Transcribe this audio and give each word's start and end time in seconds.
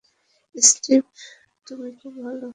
Steve, 0.55 1.03
তুমি 1.67 1.89
খুব 1.99 2.13
ভালো। 2.23 2.49